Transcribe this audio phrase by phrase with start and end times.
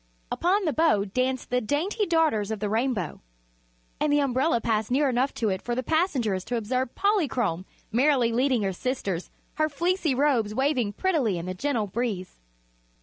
[0.31, 3.21] Upon the bow danced the dainty Daughters of the Rainbow,
[3.99, 8.31] and the umbrella passed near enough to it for the passengers to observe Polychrome merrily
[8.31, 12.39] leading her sisters, her fleecy robes waving prettily in the gentle breeze.